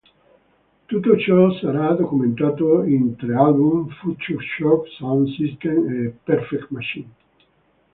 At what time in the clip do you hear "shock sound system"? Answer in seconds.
4.57-5.87